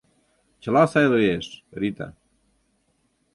Чыла 0.61 0.83
сай 0.91 1.07
лиеш, 1.13 1.47
Рита. 1.79 2.07